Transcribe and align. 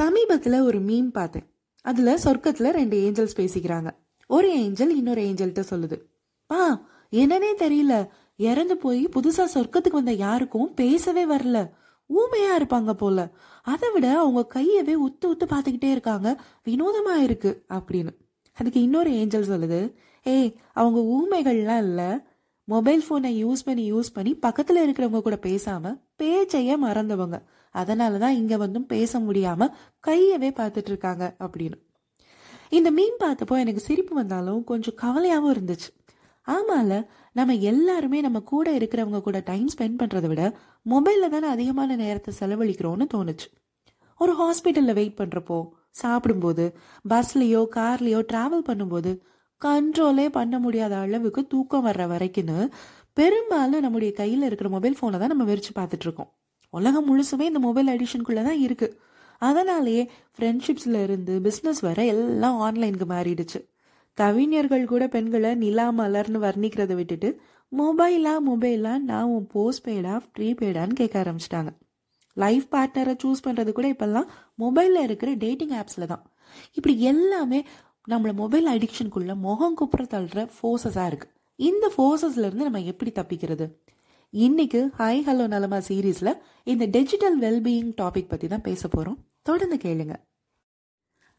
சமீபத்தில் 0.00 0.60
ஒரு 0.60 0.78
மீம் 0.78 1.08
பார்த்தேன். 1.08 1.50
அதில் 1.82 2.18
சொர்க்கத்தில் 2.24 2.70
ரெண்டு 2.70 2.96
ஏஞ்சல்ஸ் 2.96 3.40
பேசிக்கிறாங்க. 3.40 3.90
ஒரு 4.26 4.62
ஏஞ்சல் 4.62 4.96
இன்னொரு 4.96 5.20
ஏஞ்சல்கிட்ட 5.20 5.64
சொல்லுது. 5.70 6.00
பா 6.46 6.86
என்னன்னே 7.12 7.46
தெரியல. 7.58 8.06
இறந்து 8.36 8.76
போய் 8.76 9.08
புதுசாக 9.08 9.44
சொர்க்கத்துக்கு 9.54 9.90
வந்த 9.90 10.12
யாருக்கும் 10.12 10.74
பேசவே 10.74 11.26
வரல. 11.26 11.70
ஊமையாக 12.06 12.64
இருப்பாங்க 12.64 12.92
போல. 12.92 13.28
அதை 13.62 13.88
விட 13.92 14.18
அவங்க 14.18 14.46
கையவே 14.54 14.94
உத்து 15.08 15.24
உத்து 15.24 15.42
பார்த்துக்கிட்டே 15.50 15.90
இருக்காங்க. 15.90 16.40
வினோதமாக 16.64 17.22
இருக்கு. 17.22 17.64
அப்படின்னு. 17.68 18.16
அதுக்கு 18.54 18.82
இன்னொரு 18.82 19.12
ஏஞ்சல் 19.12 19.48
சொல்லுது. 19.48 19.94
ஏய் 20.22 20.56
அவங்க 20.72 21.00
ஊமைகள்லாம் 21.00 21.78
இல்லை. 21.78 22.20
மொபைல் 22.72 23.02
ஃபோனை 23.06 23.30
யூஸ் 23.42 23.62
பண்ணி 23.66 23.84
யூஸ் 23.92 24.10
பண்ணி 24.16 24.32
பக்கத்தில் 24.44 24.82
இருக்கிறவங்க 24.84 25.20
கூட 25.26 25.36
பேசாமல் 25.46 25.96
பேச்சையே 26.20 26.74
மறந்தவங்க. 26.86 27.36
அதனால 27.74 28.18
தான் 28.24 28.36
இங்கே 28.40 28.56
வந்தும் 28.64 28.90
பேச 28.94 29.20
முடியாமல் 29.26 29.72
கையவே 30.06 30.50
பார்த்துட்டு 30.60 30.90
இருக்காங்க 30.92 31.24
அப்படின்னு. 31.44 31.78
இந்த 32.78 32.88
மீன் 32.98 33.16
பார்த்தப்போ 33.22 33.54
எனக்கு 33.62 33.82
சிரிப்பு 33.86 34.14
வந்தாலும் 34.14 34.60
கொஞ்சம் 34.64 34.98
கவலையாகவும் 35.02 35.52
இருந்துச்சு. 35.54 35.88
ஆமால 36.46 36.92
நம்ம 37.38 37.54
எல்லாருமே 37.70 38.18
நம்ம 38.26 38.38
கூட 38.52 38.68
இருக்கிறவங்க 38.78 39.20
கூட 39.26 39.38
டைம் 39.50 39.68
ஸ்பெண்ட் 39.74 39.98
பண்ணுறதை 40.00 40.28
விட 40.32 40.44
மொபைலில் 40.86 41.32
தானே 41.34 41.48
அதிகமான 41.54 41.96
நேரத்தை 42.02 42.30
செலவழிக்கிறோன்னு 42.40 43.06
தோணுச்சு. 43.14 43.48
ஒரு 44.20 44.32
ஹாஸ்பிட்டலில் 44.40 44.98
வெயிட் 44.98 45.18
பண்ணுறப்போ 45.20 45.58
சாப்பிடும்போது 46.00 46.64
பஸ்லேயோ 47.08 47.62
கார்லேயோ 47.76 48.20
ட்ராவல் 48.32 48.66
பண்ணும்போது 48.68 49.12
கண்ட்ரோலே 49.62 50.26
பண்ண 50.38 50.58
முடியாத 50.64 50.94
அளவுக்கு 51.04 51.40
தூக்கம் 51.52 51.86
வர்ற 51.86 52.04
வரைக்குன்னு 52.12 52.58
பெரும்பாலும் 53.18 53.84
நம்முடைய 53.84 54.10
கையில் 54.20 54.46
இருக்கிற 54.48 54.68
மொபைல் 54.74 54.96
ஃபோனை 54.98 55.18
தான் 55.22 55.32
நம்ம 55.32 55.46
வெறிச்சு 55.50 55.72
பார்த்துட்டு 55.78 56.06
இருக்கோம். 56.06 56.30
உலகம் 56.72 57.06
முழுசுமே 57.08 57.46
இந்த 57.50 57.60
மொபைல் 57.66 57.92
அடிஷனுக்குள்ளே 57.94 58.42
தான் 58.48 58.60
இருக்குது 58.66 58.96
அதனாலேயே 59.42 60.02
ஃப்ரெண்ட்ஷிப்ஸில் 60.34 60.98
இருந்து 61.06 61.34
பிஸ்னஸ் 61.46 61.82
வர 61.88 62.00
எல்லாம் 62.14 62.58
ஆன்லைனுக்கு 62.66 63.08
மாறிடுச்சு. 63.14 63.60
கவிஞர்கள் 64.18 64.90
கூட 64.92 65.04
பெண்களை 65.08 65.50
நிலா 65.64 65.86
மலர்னு 65.98 66.40
வர்ணிக்கிறத 66.46 66.94
விட்டுட்டு 67.00 67.28
மொபைலா 67.72 68.34
மொபைலா 68.48 68.94
நான் 69.10 69.30
உன் 69.34 69.46
போஸ்ட் 69.54 69.84
பெய்டா 69.86 70.14
ப்ரீபெய்டான்னு 70.36 70.98
கேட்க 71.00 71.16
ஆரம்பிச்சிட்டாங்க. 71.22 71.70
லைஃப் 72.36 72.66
பார்ட்னரை 72.74 73.14
சூஸ் 73.22 73.44
பண்ணுறது 73.46 73.70
கூட 73.72 73.86
இப்போல்லாம் 73.94 74.28
மொபைலில் 74.62 75.04
இருக்கிற 75.06 75.30
டேட்டிங் 75.44 75.74
ஆப்ஸில் 75.80 76.10
தான். 76.12 76.22
இப்படி 76.76 76.94
எல்லாமே 77.12 77.60
நம்மளை 78.10 78.32
மொபைல் 78.34 78.66
அடிக்ஷனுக்குள்ள 78.66 79.32
முகம் 79.46 79.74
குப்புற 79.78 80.02
தள்ளுற 80.12 80.40
ஃபோர்ஸஸாக 80.54 81.08
இருக்குது 81.10 81.32
இந்த 81.58 81.86
ஃபோர்ஸஸ்ல 81.94 82.46
இருந்து 82.48 82.66
நம்ம 82.68 82.80
எப்படி 82.92 83.10
தப்பிக்கிறது? 83.18 83.66
இன்னைக்கு 84.32 84.80
ஹாய் 84.98 85.20
ஹலோ 85.26 85.46
நலமா 85.54 85.78
சீரீஸில் 85.88 86.32
இந்த 86.72 86.84
டிஜிட்டல் 86.96 87.36
வெல்பீயிங் 87.44 87.90
டாபிக் 88.00 88.30
பற்றி 88.32 88.48
தான் 88.48 88.64
பேச 88.68 88.82
போகிறோம் 88.88 89.18
தொடர்ந்து 89.48 89.76
கேளுங்க. 89.84 90.14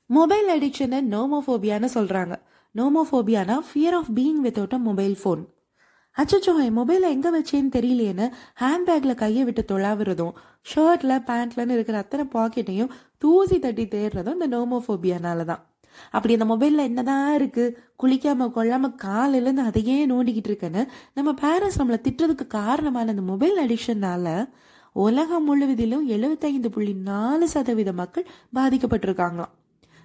மொபைல் 0.10 0.48
அடிக்ஷனை 0.56 1.00
நோமோஃபோபியான்னு 1.16 1.90
சொல்கிறாங்க 1.98 2.36
நோமோஃபோபியானா 2.76 3.58
fear 3.70 3.98
of 4.00 4.12
being 4.20 4.42
without 4.46 4.78
a 4.78 4.82
mobile 4.90 5.18
phone 5.24 5.44
அச்சச்சோ 6.16 6.54
என் 6.66 6.78
மொபைலை 6.80 7.10
எங்கே 7.16 7.30
வச்சேன்னு 7.36 7.76
தெரியலையேன்னு 7.76 8.26
ஹேண்ட்பேக்கில் 8.62 9.20
கையை 9.24 9.44
விட்டு 9.48 9.64
தொழாவுறதும் 9.72 10.34
ஷர்ட்டில் 10.72 11.16
பேண்ட்லன்னு 11.30 11.76
இருக்கிற 11.78 11.98
அத்தனை 11.98 12.26
பாக்கெட்டையும் 12.38 12.94
தூசி 13.18 13.60
தட்டி 13.60 13.86
தேடுறதும் 13.96 14.38
இந்த 14.40 14.50
நோமோஃபோபியானால 14.56 15.46
தான். 15.46 15.62
அப்படி 16.12 16.36
அந்த 16.38 16.48
மொபைலில் 16.54 16.88
என்னதான் 16.90 17.42
இருக்குது 17.42 17.76
குளிக்காமல் 18.04 18.52
கொள்ளாமல் 18.52 18.98
காலையிலேருந்து 19.04 19.68
அதையே 19.70 20.08
நோண்டிக்கிட்டு 20.08 20.52
இருக்கேன்னு 20.52 20.88
நம்ம 21.14 21.34
பேரண்ட்ஸ் 21.42 21.80
நம்மளை 21.80 22.00
திட்டுறதுக்கு 22.08 22.48
காரணமான 22.48 23.10
அந்த 23.10 23.22
மொபைல் 23.22 23.58
அடிக்ஷன்னால 23.58 24.50
உலகம் 24.92 25.44
முழுவதிலும் 25.44 26.08
எழுபத்தைந்து 26.08 26.70
புள்ளி 26.70 26.94
நாலு 26.94 27.48
சதவீத 27.48 27.92
மக்கள் 27.94 28.28
பாதிக்கப்பட்டிருக்காங்களாம். 28.56 29.54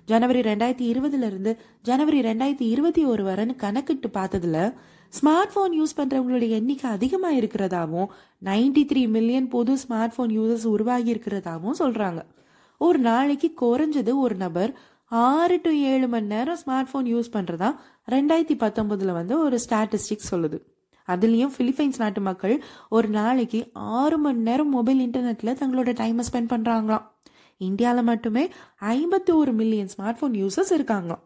ஜனவரி 0.04 0.40
ரெண்டாயிரத்தி 0.40 0.86
இருபதுல 0.92 1.26
இருந்து 1.26 1.56
ஜனவரி 1.82 2.20
ரெண்டாயிரத்தி 2.20 2.66
இருபத்தி 2.74 3.04
ஒரு 3.04 3.22
வரன்னு 3.24 3.56
கணக்கிட்டு 3.56 4.08
பார்த்ததுல 4.08 4.74
ஸ்மார்ட் 5.12 5.52
போன் 5.54 5.74
யூஸ் 5.80 5.96
பண்றவங்களுடைய 5.96 6.48
எண்ணிக்கை 6.48 6.90
அதிகமா 6.90 7.32
இருக்கிறதாவும் 7.32 8.08
நைன்டி 8.44 8.82
த்ரீ 8.92 9.08
மில்லியன் 9.08 9.48
பொது 9.48 9.74
ஸ்மார்ட் 9.74 10.14
போன் 10.16 10.38
யூசர்ஸ் 10.38 10.66
உருவாகி 10.66 11.14
இருக்கிறதாவும் 11.14 11.78
சொல்றாங்க. 11.78 12.22
ஒரு 12.78 12.98
நாளைக்கு 12.98 13.48
குறைஞ்சது 13.60 14.12
ஒரு 14.14 14.34
நபர் 14.34 14.72
ஆறு 15.10 15.60
டு 15.62 15.70
ஏழு 15.70 16.08
மணி 16.08 16.26
நேரம் 16.26 16.58
ஸ்மார்ட் 16.66 16.88
ஃபோன் 16.92 17.08
யூஸ் 17.12 17.28
பண்ணுறதா 17.32 17.74
ரெண்டாயிரத்தி 18.10 18.56
பத்தொம்பதில் 18.58 19.12
வந்து 19.12 19.38
ஒரு 19.38 19.58
ஸ்டாட்டிஸ்டிக்ஸ் 19.68 20.30
சொல்லுது. 20.30 20.58
அதுலேயும் 21.08 21.52
ஃபிலிப்பைன்ஸ் 21.56 21.98
நாட்டு 21.98 22.20
மக்கள் 22.20 22.62
ஒரு 22.88 23.08
நாளைக்கு 23.08 23.70
ஆறு 23.72 24.18
மணி 24.18 24.38
நேரம் 24.38 24.70
மொபைல் 24.70 25.08
இன்டர்நெட்டில் 25.08 25.58
தங்களோட 25.60 25.90
டைமை 26.00 26.24
ஸ்பெண்ட் 26.32 26.52
பண்ணுறாங்களாம் 26.54 27.04
இந்தியாவில் 27.56 28.04
மட்டுமே 28.04 28.50
ஐம்பத்தி 28.80 29.32
ஒரு 29.34 29.52
மில்லியன் 29.52 29.90
ஸ்மார்ட் 29.96 30.18
ஃபோன் 30.20 30.36
யூசர்ஸ் 30.42 30.74
இருக்காங்களாம். 30.78 31.22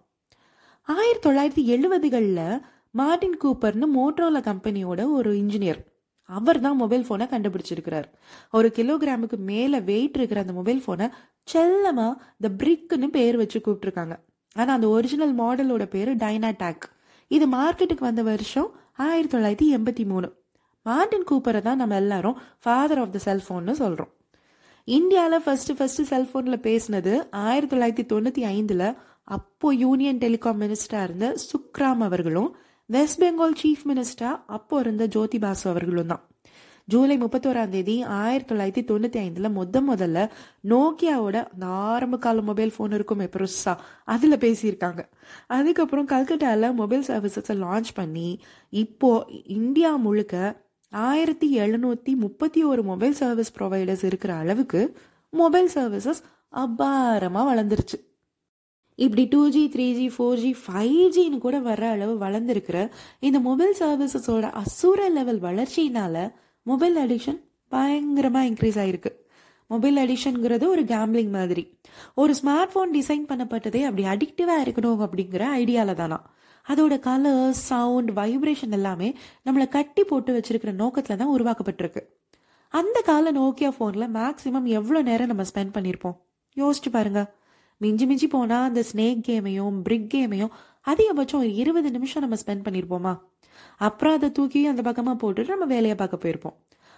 ஆயிரத்தி 0.83 1.31
தொள்ளாயிரத்தி 1.31 1.65
எழுபதுகளில் 1.77 2.61
மார்டின் 2.91 3.39
கூப்பர்னு 3.45 3.89
மோட்ரோலா 3.97 4.43
கம்பெனியோட 4.51 5.13
ஒரு 5.13 5.37
இன்ஜினியர் 5.37 5.90
அவர் 6.39 6.61
தான் 6.67 6.79
மொபைல் 6.83 7.05
ஃபோனை 7.07 7.27
கண்டுபிடிச்சிருக்கிறார். 7.35 8.09
ஒரு 8.57 8.69
கிலோகிராமுக்கு 8.79 9.39
மேலே 9.51 9.79
வெயிட் 9.91 10.17
இருக்கிற 10.19 10.41
அந்த 10.41 10.55
மொபைல் 10.61 10.83
ஃபோனை 10.85 11.07
செல்லமாக 11.49 12.13
த 12.45 12.51
பிரிக்குன்னு 12.61 13.09
பேர் 13.17 13.39
வச்சு 13.43 13.59
கூப்பிட்டுருக்காங்க. 13.59 14.17
ஆனால் 14.57 14.77
அந்த 14.77 14.89
ஒரிஜினல் 14.97 15.35
மாடலோட 15.41 15.85
பேர் 15.95 16.13
டைனாடாக் 16.25 16.87
இது 17.31 17.47
மார்க்கெட்டுக்கு 17.57 18.09
வந்த 18.11 18.23
வருஷம் 18.31 18.69
ஆயிரத்தி 19.09 19.35
தொள்ளாயிரத்தி 19.35 19.69
எண்பத்தி 19.77 20.05
மூணு. 20.13 20.29
மார்டின் 20.87 21.29
கூப்பரை 21.31 21.61
தான் 21.63 21.81
நம்ம 21.83 21.95
எல்லாரும் 22.03 22.37
ஃபாதர் 22.65 23.01
ஆஃப் 23.03 23.15
த 23.17 23.19
செல்ஃபோன்னு 23.27 23.73
சொல்கிறோம் 23.83 24.11
இந்தியாவில் 24.89 25.43
ஃபர்ஸ்ட் 25.45 25.73
ஃபர்ஸ்ட் 25.79 26.03
செல்ஃபோனில் 26.11 26.65
பேசினது 26.67 27.13
ஆயிரத்தி 27.47 27.73
தொள்ளாயிரத்தி 27.73 28.05
தொண்ணூற்றி 28.13 28.43
ஐந்தில் 28.57 28.87
அப்போ 29.37 29.69
யூனியன் 29.83 30.21
டெலிகாம் 30.23 30.61
மினிஸ்டராக 30.63 31.07
இருந்த 31.09 31.27
சுக்ராம் 31.49 32.03
அவர்களும் 32.07 32.49
வெஸ்ட் 32.93 33.23
பெங்கால் 33.23 33.55
சீஃப் 33.63 33.83
மினிஸ்டர் 33.89 34.41
அப்போ 34.47 34.79
இருந்த 34.79 35.07
ஜோதி 35.07 35.39
பாசு 35.39 35.69
அவர்களும் 35.69 36.07
தான். 36.07 36.23
ஜூலை 36.85 37.19
முப்பத்தோராம் 37.19 37.69
தேதி 37.69 38.03
ஆயிரத்தி 38.03 38.55
தொள்ளாயிரத்தி 38.55 38.85
தொண்ணூற்றி 38.85 39.17
ஐந்தில் 39.17 39.57
முத 39.57 39.83
முதல்ல 39.91 40.31
நோக்கியாவோட 40.69 41.45
அந்த 41.53 41.67
ஆரம்ப 41.67 42.19
கால 42.19 42.41
மொபைல் 42.41 42.73
ஃபோன் 42.79 42.95
இருக்கும் 42.95 43.21
பெருசா. 43.21 43.77
அதில் 44.05 44.37
பேசியிருக்காங்க. 44.37 45.05
அதுக்கப்புறம் 45.47 46.09
கல்கட்டாவில் 46.09 46.75
மொபைல் 46.75 47.05
சர்வீசஸை 47.07 47.57
லான்ச் 47.65 47.95
பண்ணி 47.95 48.41
இப்போ 48.71 49.27
இந்தியா 49.47 49.97
முழுக்க 49.97 50.63
ஆயிரத்தி 50.89 51.59
எழுநூற்றி 51.59 52.17
முப்பத்தி 52.17 52.65
ஒரு 52.65 52.83
மொபைல் 52.83 53.13
சர்வீஸ் 53.13 53.57
ப்ரொவைடர்ஸ் 53.59 54.05
இருக்கிற 54.05 54.35
அளவுக்கு 54.35 54.99
மொபைல் 55.31 55.71
சர்வீசஸ் 55.75 56.23
அபாரமாக 56.57 57.51
வளர்ந்துருச்சு. 57.53 58.10
இப்படி 59.05 59.23
two 59.33 59.43
G 59.55 59.63
three 59.75 59.87
G 59.99 60.07
four 60.15 60.41
G 60.43 60.51
five 60.63 61.05
ஜின்னு 61.17 61.39
கூட 61.45 61.57
வர்ற 61.69 61.85
அளவு 61.95 62.15
வளர்ந்துருக்கிற 62.25 62.79
இந்த 63.27 63.39
மொபைல் 63.47 63.75
சர்வீசஸோட 63.79 64.47
அசுர 64.63 65.09
லெவல் 65.09 65.41
வளர்ச்சியினால 65.47 66.25
மொபைல் 66.67 66.97
அடிக்ஷன் 67.05 67.39
பயங்கரமாக 67.73 68.49
இன்க்ரீஸ் 68.51 68.79
ஆயிருக்கு. 68.83 69.11
மொபைல் 69.71 69.99
அடிக்ஷனுங்கிறது 70.03 70.65
ஒரு 70.75 70.83
கேம்லிங் 70.93 71.33
மாதிரி. 71.39 71.65
ஒரு 72.15 72.33
ஸ்மார்ட் 72.41 72.73
ஃபோன் 72.73 72.95
டிசைன் 72.99 73.27
பண்ணப்பட்டதே 73.31 73.83
அப்படி 73.89 74.05
அடிக்டிவாக 74.15 74.65
இருக்கணும் 74.65 75.03
அப்படிங்கிற 75.07 75.43
ஐடியாவில் 75.63 76.01
தானா. 76.03 76.19
அதோட 76.67 76.95
கலர் 77.09 77.53
சவுண்ட் 77.71 78.11
வைப்ரேஷன் 78.21 78.77
எல்லாமே 78.79 79.09
நம்மளை 79.47 79.69
கட்டி 79.77 80.05
போட்டு 80.05 80.31
வச்சிருக்கிற 80.37 80.73
நோக்கத்தில் 80.83 81.21
தான் 81.23 81.35
உருவாக்கப்பட்டிருக்கு. 81.37 82.03
அந்த 82.75 82.99
கால 83.11 83.33
நோக்கியா 83.33 83.71
ஃபோனில் 83.77 84.11
மேக்ஸிமம் 84.19 84.67
எவ்வளோ 84.79 85.03
நேரம் 85.03 85.31
நம்ம 85.33 85.47
ஸ்பெண்ட் 85.53 85.77
பண்ணியிருப்போம் 85.77 86.19
யோசிச்சு 86.57 86.91
பாருங்கள் 86.93 87.29
மிஞ்சி 87.81 88.07
மிஞ்சி 88.07 88.27
போனால் 88.27 88.67
அந்த 88.69 88.85
ஸ்னேக் 88.93 89.21
கேமையும் 89.29 89.77
பிரிக் 89.83 90.11
கேமையும் 90.15 90.51
அதிகபட்சம் 90.87 91.41
ஒரு 91.43 91.55
இருபது 91.55 91.91
நிமிஷம் 91.91 92.23
நம்ம 92.23 92.37
ஸ்பெண்ட் 92.47 92.67
பண்ணியிருப்போமா 92.67 93.13
அப்புறம் 93.77 94.15
அதை 94.15 94.33
தூக்கி 94.33 94.67
அந்த 94.67 94.83
பக்கமாக 94.83 95.17
போட்டுட்டு 95.23 95.49
நம்ம 95.49 95.65
வேலையை 95.65 95.95
பார்க்க 95.95 96.25
போயிருப்போம். 96.25 96.57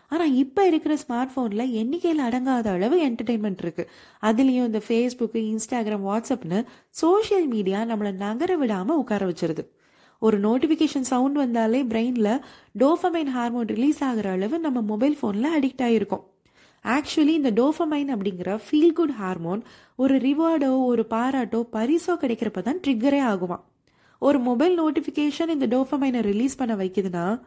ஆனால் 0.09 0.34
இப்போ 0.34 0.66
இருக்கிற 0.66 0.97
ஸ்மார்ட் 1.09 1.32
ஃபோனில் 1.34 1.70
எண்ணிக்கையில் 1.70 2.25
அடங்காத 2.25 2.66
அளவு 2.66 2.97
என்டர்டெயின்மெண்ட் 3.09 3.62
இருக்குது 3.65 3.88
அதுலேயும் 4.22 4.69
இந்த 4.70 4.82
ஃபேஸ்புக்கு 4.88 5.38
இன்ஸ்டாகிராம் 5.53 6.06
வாட்ஸ்அப்னு 6.08 6.64
சோஷியல் 6.88 7.46
மீடியா 7.46 7.82
நம்மளை 7.82 8.12
நகர 8.12 8.56
விடாமல் 8.56 8.96
உட்கார 8.96 9.26
வச்சிருது. 9.26 9.64
ஒரு 10.19 10.38
நோட்டிஃபிகேஷன் 10.40 11.08
சவுண்ட் 11.12 11.37
வந்தாலே 11.37 11.82
பிரெயினில் 11.82 12.43
டோஃபமைன் 12.79 13.32
ஹார்மோன் 13.37 13.67
ரிலீஸ் 13.67 14.02
ஆகிற 14.02 14.31
அளவு 14.31 14.58
நம்ம 14.58 14.81
மொபைல் 14.81 15.17
ஃபோனில் 15.23 15.55
அடிக்ட் 15.58 15.84
ஆகிருக்கோம் 15.87 16.25
ஆக்சுவலி 16.84 17.34
இந்த 17.40 17.50
டோஃபமைன் 17.50 18.08
அப்படிங்கிற 18.14 18.61
ஃபீல் 18.69 18.93
குட் 18.93 19.11
ஹார்மோன் 19.11 19.62
ஒரு 19.94 20.19
ரிவார்டோ 20.19 20.84
ஒரு 20.84 21.06
பாராட்டோ 21.11 21.62
பரிசோ 21.73 22.14
கிடைக்கிறப்ப 22.23 22.62
தான் 22.62 22.81
ட்ரிக்கரே 22.87 23.20
ஆகுமா 23.23 23.58
ஒரு 24.19 24.38
மொபைல் 24.38 24.81
நோட்டிஃபிகேஷன் 24.81 25.49
இந்த 25.49 25.67
டோஃபமைனை 25.67 26.20
ரிலீஸ் 26.20 26.56
பண்ண 26.56 26.75
வைக்குதுன்னா 26.75 27.40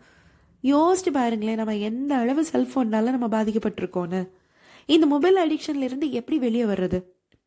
யோசிச்சு 0.64 1.12
பாருங்களேன் 1.12 1.56
நம்ம 1.56 1.76
எந்த 1.76 2.16
அளவு 2.16 2.46
செல்ஃபோன்னால 2.52 3.12
நம்ம 3.12 3.28
பாதிக்கப்பட்டிருக்கோன்னு 3.28 4.22
இந்த 4.86 5.06
மொபைல் 5.06 5.36
அடிக்ஷன்ல 5.36 5.84
இருந்து 5.84 6.12
எப்படி 6.12 6.38
வெளியே 6.38 6.66
வர்றது? 6.66 6.98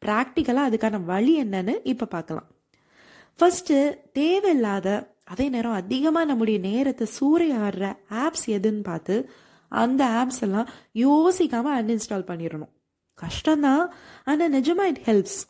ப்ராக்டிக்கலாக 0.06 0.68
அதுக்கான 0.68 1.04
வழி 1.04 1.42
என்னன்னு 1.42 1.74
இப்போ 1.82 2.06
பார்க்கலாம். 2.06 2.46
ஃபர்ஸ்ட் 3.36 3.72
தேவையில்லாத 4.12 5.16
அதே 5.24 5.48
நேரம் 5.48 5.72
அதிகமாக 5.72 6.24
நம்முடைய 6.24 6.58
நேரத்தை 6.60 7.06
சூறையாடுற 7.20 7.96
ஆப்ஸ் 8.10 8.46
எதுன்னு 8.46 8.82
பார்த்து 8.82 9.30
அந்த 9.72 10.02
ஆப்ஸ் 10.20 10.42
எல்லாம் 10.46 10.68
யோசிக்காமல் 11.04 11.76
அன்இன்ஸ்டால் 11.78 12.28
பண்ணிடணும். 12.30 12.72
கஷ்டம்தான். 13.18 13.84
ஆனால் 14.24 14.52
நிஜமாக 14.56 14.92
இட் 14.92 15.02
ஹெல்ப்ஸ் 15.04 15.40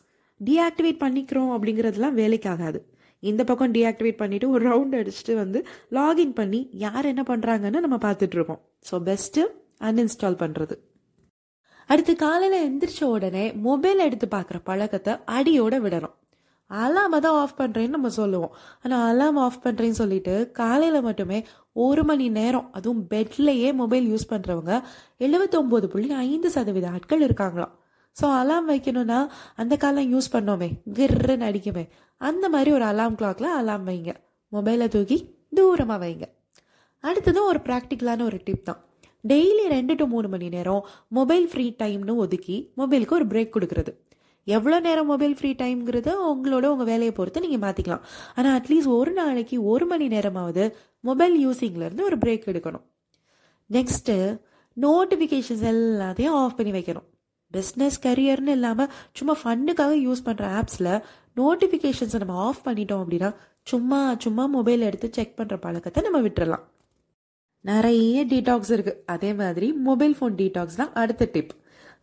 டீஆக்டிவேட் 0.41 1.03
பண்ணிக்கிறோம் 1.03 1.51
அப்படிங்கிறதுலாம் 1.55 2.17
வேலைக்காகாது. 2.21 2.79
இந்த 3.23 3.43
பக்கம் 3.43 3.73
டீஆக்டிவேட் 3.73 4.21
பண்ணிவிட்டு 4.21 4.47
ஒரு 4.55 4.63
ரவுண்ட் 4.69 4.97
அடிச்சுட்டு 4.99 5.33
வந்து 5.35 5.59
லாகின் 5.97 6.35
பண்ணி 6.37 6.69
யார் 6.83 7.09
என்ன 7.13 7.23
பண்ணுறாங்கன்னு 7.29 7.83
நம்ம 7.85 7.97
பார்த்துட்ருக்கோம் 8.05 8.61
ஸோ 8.89 8.97
பெஸ்ட்டு 9.09 9.41
அன்இன்ஸ்டால் 9.87 10.39
பண்ணுறது 10.43 10.77
அடுத்து 11.89 12.13
காலையில் 12.15 12.65
எந்திரிச்ச 12.67 13.03
உடனே 13.03 13.43
மொபைல் 13.67 13.99
எடுத்து 13.99 14.27
பார்க்குற 14.27 14.57
பழக்கத்தை 14.63 15.13
அடியோட 15.37 15.75
விடணும். 15.85 16.15
அலாமை 16.69 17.19
தான் 17.25 17.37
ஆஃப் 17.43 17.59
பண்ணுறேன்னு 17.59 17.95
நம்ம 17.95 18.09
சொல்லுவோம். 18.17 18.53
ஆனால் 18.83 19.03
அலாம் 19.09 19.37
ஆஃப் 19.45 19.61
பண்ணுறேன்னு 19.65 19.99
சொல்லிட்டு 20.01 20.33
காலையில் 20.59 21.05
மட்டுமே 21.07 21.39
ஒரு 21.85 22.03
மணி 22.09 22.25
நேரம் 22.39 22.67
அதுவும் 22.77 23.03
பெட்லேயே 23.13 23.69
மொபைல் 23.81 24.07
யூஸ் 24.13 24.31
பண்ணுறவங்க 24.31 24.73
எழுபத்தொம்போது 25.25 25.87
புள்ளி 25.93 26.09
ஐந்து 26.27 26.49
சதவீத 26.55 26.89
ஆட்கள் 26.95 27.25
இருக்காங்களாம். 27.27 27.73
ஸோ 28.15 28.27
அலாம் 28.39 28.67
வைக்கணும்னா 28.69 29.19
அந்த 29.61 29.73
காலம் 29.77 30.11
யூஸ் 30.13 30.33
பண்ணோமே 30.35 30.69
கிர்ன்னு 30.97 31.47
அடிக்குமே. 31.49 31.83
அந்த 32.21 32.45
மாதிரி 32.55 32.71
ஒரு 32.77 32.85
அலாம் 32.91 33.17
கிளாக்ல 33.19 33.49
அலாம் 33.59 33.87
வைங்க. 33.89 34.13
மொபைலை 34.51 34.87
தூக்கி 34.95 35.17
தூரமாக 35.57 35.99
வைங்க. 36.03 36.25
அடுத்ததும் 37.03 37.49
ஒரு 37.51 37.59
ப்ராக்டிக்கலான 37.67 38.23
ஒரு 38.29 38.37
டிப் 38.47 38.67
தான். 38.69 38.79
டெய்லி 39.23 39.65
ரெண்டு 39.75 39.93
டு 39.99 40.05
மூணு 40.13 40.27
மணி 40.33 40.47
நேரம் 40.55 40.83
மொபைல் 41.17 41.47
ஃப்ரீ 41.51 41.65
டைம்னு 41.81 42.15
ஒதுக்கி 42.23 42.57
மொபைலுக்கு 42.81 43.17
ஒரு 43.19 43.27
பிரேக் 43.31 43.53
கொடுக்குறது. 43.55 43.91
எவ்வளோ 44.55 44.77
நேரம் 44.87 45.09
மொபைல் 45.11 45.35
ஃப்ரீ 45.37 45.51
டைம்ங்கிறத 45.61 46.09
உங்களோட 46.31 46.65
உங்கள் 46.73 46.89
வேலையை 46.91 47.13
பொறுத்து 47.17 47.43
நீங்கள் 47.45 47.63
மாற்றிக்கலாம் 47.65 48.03
ஆனால் 48.37 48.55
அட்லீஸ்ட் 48.59 48.91
ஒரு 48.99 49.11
நாளைக்கு 49.19 49.57
ஒரு 49.73 49.85
மணி 49.91 50.07
நேரமாவது 50.15 50.63
மொபைல் 51.09 51.35
யூஸிங்லேருந்து 51.45 52.07
ஒரு 52.09 52.17
பிரேக் 52.23 52.49
எடுக்கணும். 52.51 52.85
நெக்ஸ்ட்டு 53.69 54.15
நோட்டிஃபிகேஷன்ஸ் 54.77 55.65
எல்லாத்தையும் 55.73 56.35
ஆஃப் 56.41 56.57
பண்ணி 56.57 56.73
வைக்கணும். 56.77 57.07
பிஸ்னஸ் 57.53 57.99
கரியர்னு 58.05 58.53
இல்லாமல் 58.57 58.91
சும்மா 59.17 59.35
ஃபண்டுக்காக 59.43 59.93
யூஸ் 60.07 60.25
பண்ணுற 60.27 60.47
ஆப்ஸில் 60.59 60.91
நோட்டிஃபிகேஷன்ஸை 61.37 62.19
நம்ம 62.23 62.35
ஆஃப் 62.47 62.65
பண்ணிட்டோம் 62.67 63.01
அப்படின்னா 63.03 63.29
சும்மா 63.71 63.99
சும்மா 64.25 64.43
மொபைல் 64.57 64.85
எடுத்து 64.89 65.07
செக் 65.17 65.37
பண்ணுற 65.39 65.55
பழக்கத்தை 65.65 66.01
நம்ம 66.07 66.19
விட்டுறலாம். 66.27 66.65
நிறைய 67.65 68.19
டீடாக்ஸ் 68.31 68.71
இருக்குது 68.75 68.99
அதே 69.13 69.31
மாதிரி 69.39 69.67
மொபைல் 69.87 70.13
ஃபோன் 70.19 70.35
டீடாக்ஸ் 70.41 70.79
தான் 70.81 70.93
அடுத்த 71.01 71.23
டிப் 71.33 71.53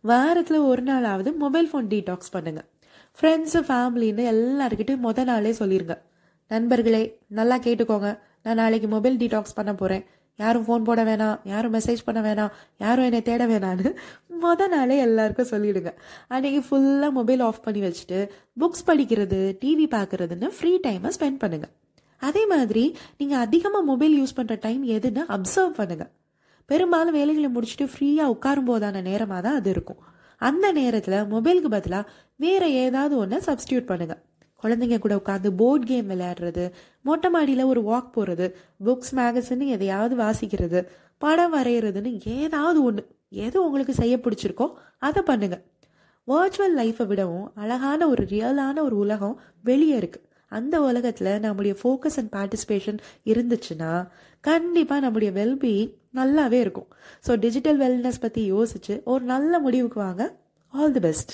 வாரத்தில் 0.03 0.67
ஒரு 0.71 0.81
நாளாவது 0.89 1.29
மொபைல் 1.43 1.69
ஃபோன் 1.69 1.87
டீடாக்ஸ் 1.93 2.33
பண்ணுங்க. 2.35 2.61
ஃப்ரெண்ட்ஸு 3.19 3.59
ஃபேமிலின்னு 3.67 4.23
எல்லாருக்கிட்டையும் 4.33 5.05
முத 5.05 5.23
நாளே 5.29 5.51
சொல்லிடுங்க 5.61 5.95
நண்பர்களே 6.51 7.01
நல்லா 7.39 7.57
கேட்டுக்கோங்க. 7.65 8.09
நான் 8.43 8.59
நாளைக்கு 8.61 8.87
மொபைல் 8.95 9.17
டீடாக்ஸ் 9.21 9.57
பண்ண 9.57 9.71
போகிறேன் 9.73 10.03
யாரும் 10.39 10.65
ஃபோன் 10.67 10.85
போட 10.87 11.01
வேணாம் 11.07 11.37
யாரும் 11.51 11.73
மெசேஜ் 11.75 12.01
பண்ண 12.07 12.19
வேணாம் 12.27 12.51
யாரும் 12.83 13.07
என்னை 13.07 13.21
தேட 13.29 13.43
வேணான்னு 13.51 13.91
மொதல் 14.43 14.71
நாளே 14.75 14.97
எல்லாருக்கும் 15.05 15.49
சொல்லிடுங்க. 15.53 15.91
அன்றைக்கி 16.33 16.61
ஃபுல்லாக 16.67 17.11
மொபைல் 17.19 17.41
ஆஃப் 17.47 17.63
பண்ணி 17.65 17.81
வச்சுட்டு 17.87 18.19
புக்ஸ் 18.61 18.87
படிக்கிறது 18.89 19.39
டிவி 19.63 19.87
பார்க்குறதுன்னு 19.95 20.49
ஃப்ரீ 20.57 20.73
டைமை 20.85 21.11
ஸ்பெண்ட் 21.17 21.41
பண்ணுங்கள் 21.43 21.73
அதே 22.21 22.43
மாதிரி 22.53 22.83
நீங்கள் 23.17 23.43
அதிகமாக 23.45 23.83
மொபைல் 23.91 24.13
யூஸ் 24.19 24.37
பண்ணுற 24.37 24.55
டைம் 24.67 24.83
எதுன்னு 24.97 25.23
அப்சர்வ் 25.35 25.73
பண்ணுங்கள் 25.79 26.11
பெரும்பாலும் 26.69 27.17
வேலைகளை 27.19 27.49
முடிச்சுட்டு 27.49 27.85
ஃப்ரீயாக 27.93 28.33
உட்காரும் 28.35 28.69
போதான 28.69 29.01
நேரமாக 29.01 29.41
தான் 29.41 29.55
அது 29.55 29.69
இருக்கும். 29.69 29.99
அந்த 30.41 30.71
நேரத்தில் 30.71 31.19
மொபைலுக்கு 31.25 31.67
பதிலாக 31.67 32.09
வேறு 32.35 32.67
ஏதாவது 32.73 33.17
ஒன்று 33.17 33.37
சப்ஸ்டியூட் 33.45 33.89
பண்ணுங்கள் 33.91 34.21
குழந்தைங்க 34.63 34.97
கூட 34.99 35.15
உட்காந்து 35.15 35.49
போர்ட் 35.55 35.85
கேம் 35.85 36.09
விளையாடுறது 36.09 36.63
மொட்டை 37.01 37.29
மாடியில் 37.29 37.63
ஒரு 37.63 37.81
வாக் 37.81 38.13
போகிறது 38.13 38.45
புக்ஸ் 38.85 39.13
மேகசின்னு 39.15 39.67
எதையாவது 39.67 40.15
வாசிக்கிறது 40.15 40.79
படம் 41.17 41.53
வரைகிறதுன்னு 41.53 42.11
ஏதாவது 42.37 42.83
ஒன்று 42.83 43.03
எது 43.45 43.57
உங்களுக்கு 43.65 43.93
செய்ய 43.93 44.15
பிடிச்சிருக்கோ 44.17 44.67
அதை 44.99 45.23
பண்ணுங்கள் 45.27 45.63
வர்ச்சுவல் 46.27 46.77
லைஃப்பை 46.77 47.05
விடவும் 47.07 47.51
அழகான 47.55 48.07
ஒரு 48.07 48.23
ரியலான 48.25 48.77
ஒரு 48.81 48.95
உலகம் 48.97 49.35
வெளியே 49.63 49.97
இருக்குது 49.97 50.26
அந்த 50.51 50.81
உலகத்தில் 50.81 51.31
நம்முடைய 51.39 51.75
ஃபோக்கஸ் 51.81 52.17
அண்ட் 52.17 52.31
பார்ட்டிசிபேஷன் 52.35 52.99
இருந்துச்சுன்னா 53.25 53.91
கண்டிப்பாக 54.41 55.01
நம்முடைய 55.01 55.31
வெல்பீயிங் 55.39 55.91
நல்லாவே 56.15 56.59
இருக்கும். 56.65 56.89
ஸோ 57.27 57.33
டிஜிட்டல் 57.35 57.79
வெல்னஸ் 57.79 58.21
பற்றி 58.21 58.53
யோசிச்சு 58.53 59.03
ஒரு 59.03 59.23
நல்ல 59.23 59.59
முடிவுக்கு 59.59 59.99
வாங்க. 59.99 60.23
All 60.73 60.91
the 60.91 60.99
best 60.99 61.33